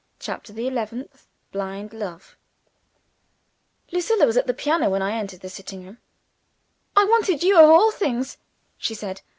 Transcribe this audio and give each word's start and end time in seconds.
CHAPTER 0.17 0.51
THE 0.51 0.67
ELEVENTH 0.67 1.27
Blind 1.51 1.93
Love 1.93 2.35
LUCILLA 3.91 4.25
was 4.25 4.35
at 4.35 4.47
the 4.47 4.53
piano 4.55 4.89
when 4.89 5.03
I 5.03 5.11
entered 5.13 5.41
the 5.41 5.47
sitting 5.47 5.83
room. 5.85 5.99
"I 6.95 7.05
wanted 7.05 7.43
you 7.43 7.59
of 7.59 7.69
all 7.69 7.91
things," 7.91 8.39
she 8.79 8.95
said. 8.95 9.21